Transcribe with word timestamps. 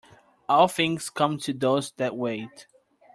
All 0.49 0.67
things 0.67 1.11
come 1.11 1.37
to 1.37 1.53
those 1.53 1.91
that 1.97 2.17
wait. 2.17 2.65